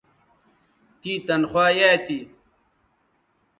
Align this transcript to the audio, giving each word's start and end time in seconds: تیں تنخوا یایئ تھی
تیں 1.01 1.19
تنخوا 1.27 1.65
یایئ 1.77 1.95
تھی 2.05 2.19